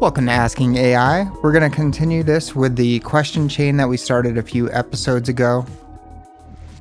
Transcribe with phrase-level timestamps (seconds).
[0.00, 1.24] Welcome to Asking AI.
[1.42, 5.28] We're going to continue this with the question chain that we started a few episodes
[5.28, 5.66] ago.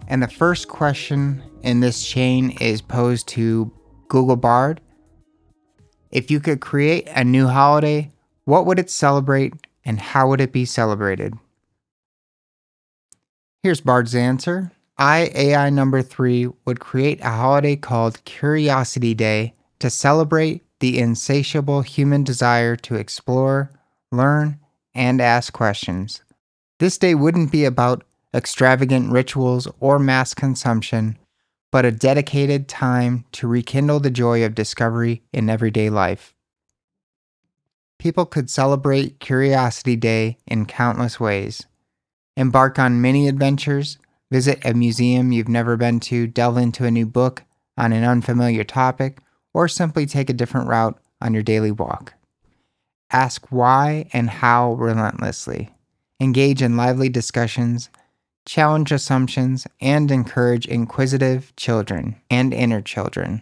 [0.07, 3.73] And the first question in this chain is posed to
[4.07, 4.79] Google Bard.
[6.11, 8.09] If you could create a new holiday,
[8.45, 11.33] what would it celebrate and how would it be celebrated?
[13.63, 14.71] Here's Bard's answer.
[14.97, 21.81] I, AI number three, would create a holiday called Curiosity Day to celebrate the insatiable
[21.81, 23.71] human desire to explore,
[24.11, 24.59] learn,
[24.93, 26.23] and ask questions.
[26.79, 31.17] This day wouldn't be about extravagant rituals or mass consumption,
[31.71, 36.33] but a dedicated time to rekindle the joy of discovery in everyday life.
[37.97, 41.65] People could celebrate Curiosity Day in countless ways.
[42.37, 43.97] Embark on mini adventures,
[44.31, 47.43] visit a museum you've never been to, delve into a new book
[47.77, 49.19] on an unfamiliar topic,
[49.53, 52.13] or simply take a different route on your daily walk.
[53.11, 55.69] Ask why and how relentlessly.
[56.19, 57.89] Engage in lively discussions,
[58.45, 63.41] challenge assumptions, and encourage inquisitive children and inner children.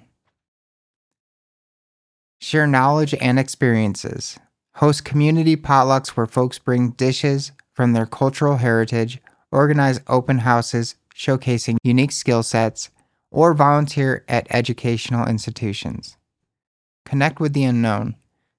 [2.40, 4.38] Share knowledge and experiences.
[4.76, 9.20] Host community potlucks where folks bring dishes from their cultural heritage,
[9.52, 12.92] organize open houses showcasing unique skill sets,
[13.31, 16.17] or volunteer at educational institutions.
[17.06, 18.16] Connect with the unknown.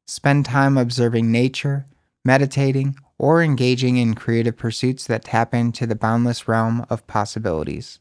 [0.06, 1.86] Spend time observing nature,
[2.24, 7.98] meditating, or engaging in creative pursuits that tap into the boundless realm of possibilities.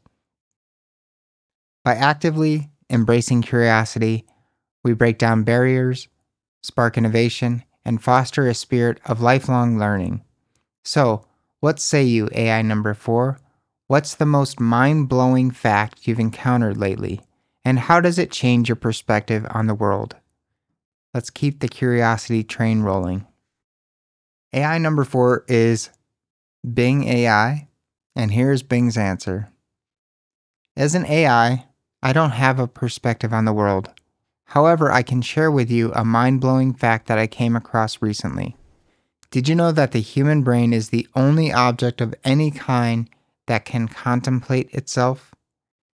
[1.84, 4.26] By actively embracing curiosity,
[4.84, 6.08] we break down barriers,
[6.62, 10.22] spark innovation, and foster a spirit of lifelong learning.
[10.84, 11.24] So,
[11.60, 13.40] what say you, AI number four?
[13.88, 17.22] What's the most mind blowing fact you've encountered lately,
[17.64, 20.14] and how does it change your perspective on the world?
[21.14, 23.26] Let's keep the curiosity train rolling.
[24.52, 25.88] AI number four is
[26.70, 27.68] Bing AI,
[28.14, 29.48] and here's Bing's answer.
[30.76, 31.64] As an AI,
[32.02, 33.88] I don't have a perspective on the world.
[34.48, 38.54] However, I can share with you a mind blowing fact that I came across recently.
[39.30, 43.08] Did you know that the human brain is the only object of any kind
[43.48, 45.34] that can contemplate itself.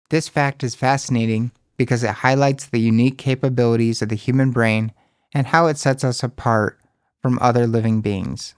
[0.08, 4.92] This fact is fascinating because it highlights the unique capabilities of the human brain
[5.32, 6.78] and how it sets us apart
[7.20, 8.54] from other living beings.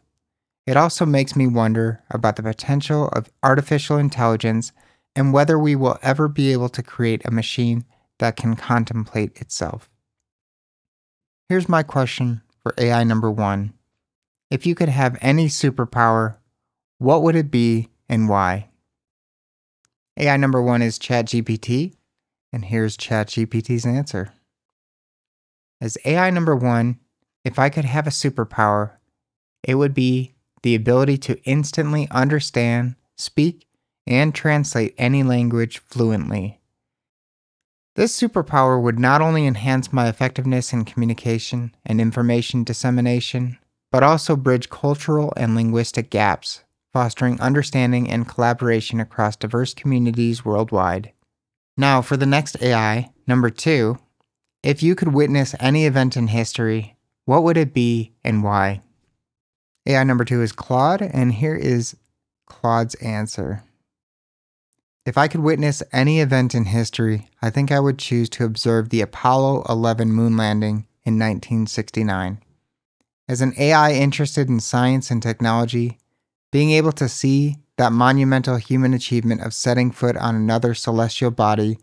[0.67, 4.73] It also makes me wonder about the potential of artificial intelligence
[5.15, 7.85] and whether we will ever be able to create a machine
[8.19, 9.91] that can contemplate itself.
[11.49, 13.73] Here's my question for AI number one
[14.51, 16.37] If you could have any superpower,
[16.99, 18.69] what would it be and why?
[20.17, 21.95] AI number one is ChatGPT,
[22.53, 24.33] and here's ChatGPT's answer.
[25.81, 27.01] As AI number one,
[27.45, 28.93] if I could have a superpower,
[29.63, 33.67] it would be the ability to instantly understand, speak,
[34.07, 36.61] and translate any language fluently.
[37.95, 43.59] This superpower would not only enhance my effectiveness in communication and information dissemination,
[43.91, 46.63] but also bridge cultural and linguistic gaps
[46.93, 51.13] fostering understanding and collaboration across diverse communities worldwide.
[51.77, 53.99] Now, for the next AI, number two,
[54.63, 58.83] if you could witness any event in history, what would it be and why?
[59.87, 61.97] AI number two is Claude, and here is
[62.47, 63.65] Claude's answer.
[65.05, 68.91] If I could witness any event in history, I think I would choose to observe
[68.91, 72.39] the Apollo 11 moon landing in 1969.
[73.29, 75.99] As an AI interested in science and technology,
[76.53, 81.79] being able to see that monumental human achievement of setting foot on another celestial body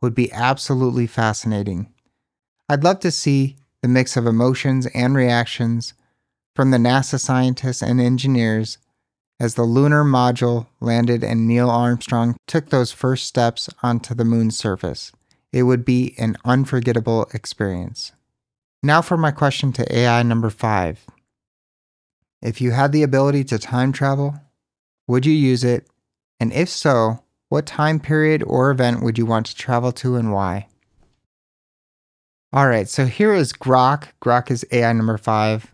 [0.00, 1.92] would be absolutely fascinating.
[2.68, 5.94] I'd love to see the mix of emotions and reactions
[6.54, 8.78] from the NASA scientists and engineers
[9.40, 14.58] as the lunar module landed and Neil Armstrong took those first steps onto the moon's
[14.58, 15.12] surface.
[15.52, 18.12] It would be an unforgettable experience.
[18.82, 21.06] Now for my question to AI number five.
[22.42, 24.34] If you had the ability to time travel,
[25.06, 25.86] would you use it?
[26.38, 30.32] And if so, what time period or event would you want to travel to and
[30.32, 30.68] why?
[32.52, 34.08] All right, so here is Grok.
[34.22, 35.72] Grok is AI number five.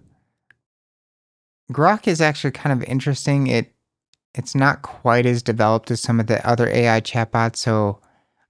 [1.72, 3.46] Grok is actually kind of interesting.
[3.46, 3.72] It
[4.34, 8.00] it's not quite as developed as some of the other AI chatbots, so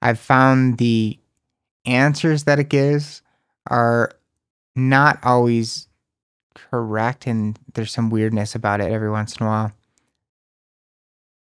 [0.03, 1.19] I've found the
[1.85, 3.23] answers that it gives
[3.69, 4.11] are
[4.75, 5.86] not always
[6.71, 9.73] correct and there's some weirdness about it every once in a while.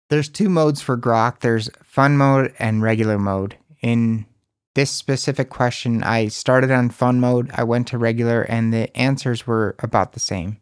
[0.08, 1.40] There's two modes for Grok.
[1.40, 3.56] There's fun mode and regular mode.
[3.80, 4.26] In
[4.74, 9.46] this specific question, I started on fun mode, I went to regular, and the answers
[9.46, 10.58] were about the same.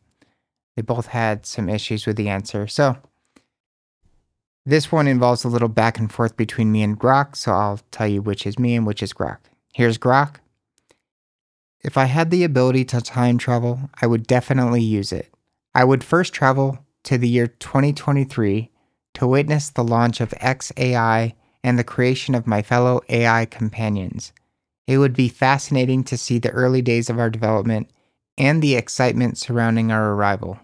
[0.76, 2.66] They both had some issues with the answer.
[2.66, 2.96] So,
[4.64, 8.06] this one involves a little back and forth between me and Grok, so I'll tell
[8.06, 9.38] you which is me and which is Grok.
[9.72, 10.36] Here's Grok.
[11.82, 15.32] If I had the ability to time travel, I would definitely use it.
[15.74, 18.70] I would first travel to the year 2023
[19.14, 24.32] to witness the launch of XAI and the creation of my fellow AI companions.
[24.86, 27.90] It would be fascinating to see the early days of our development
[28.36, 30.58] and the excitement surrounding our arrival.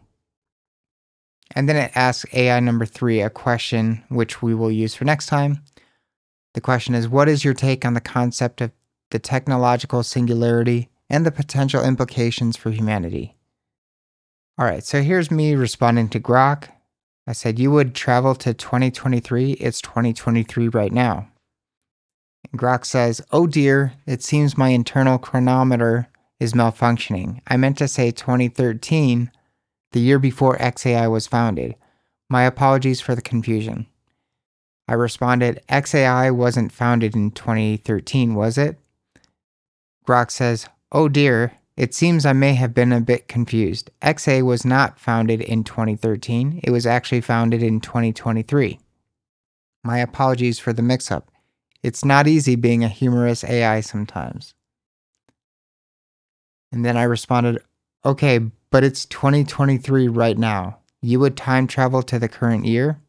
[1.55, 5.27] And then it asks AI number three a question which we will use for next
[5.27, 5.63] time.
[6.55, 8.73] The question is What is your take on the concept of
[9.11, 13.37] the technological singularity and the potential implications for humanity?
[14.59, 16.69] All right, so here's me responding to Grok.
[17.27, 19.53] I said, You would travel to 2023.
[19.53, 21.29] It's 2023 right now.
[22.51, 26.09] And Grok says, Oh dear, it seems my internal chronometer
[26.39, 27.41] is malfunctioning.
[27.47, 29.31] I meant to say 2013,
[29.93, 31.75] the year before XAI was founded.
[32.29, 33.87] My apologies for the confusion.
[34.87, 38.79] I responded, XAI wasn't founded in 2013, was it?
[40.07, 43.91] Grok says, Oh dear, it seems I may have been a bit confused.
[44.01, 48.79] XA was not founded in 2013, it was actually founded in 2023.
[49.83, 51.33] My apologies for the mix up.
[51.83, 54.55] It's not easy being a humorous AI sometimes.
[56.71, 57.61] And then I responded,
[58.05, 58.39] Okay,
[58.71, 60.79] but it's 2023 right now.
[61.03, 63.01] You would time travel to the current year?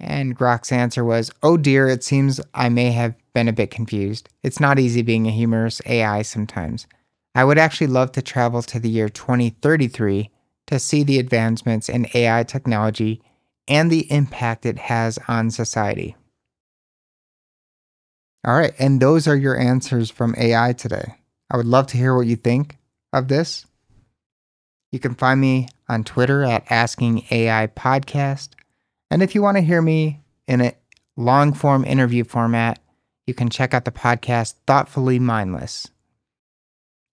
[0.00, 4.28] And Grok's answer was, Oh dear, it seems I may have been a bit confused.
[4.42, 6.86] It's not easy being a humorous AI sometimes.
[7.34, 10.30] I would actually love to travel to the year 2033
[10.66, 13.22] to see the advancements in AI technology
[13.68, 16.16] and the impact it has on society.
[18.44, 21.14] All right, and those are your answers from AI today.
[21.50, 22.76] I would love to hear what you think
[23.12, 23.66] of this.
[24.90, 28.50] You can find me on Twitter at Asking AI Podcast.
[29.10, 30.74] And if you want to hear me in a
[31.16, 32.81] long form interview format,
[33.32, 35.88] you can check out the podcast Thoughtfully Mindless.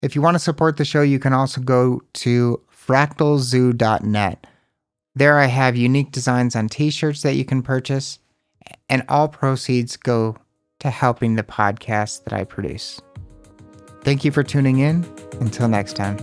[0.01, 4.47] If you want to support the show, you can also go to fractalzoo.net.
[5.15, 8.19] There I have unique designs on t shirts that you can purchase,
[8.89, 10.39] and all proceeds go
[10.79, 12.99] to helping the podcast that I produce.
[14.03, 15.05] Thank you for tuning in.
[15.39, 16.17] Until next time.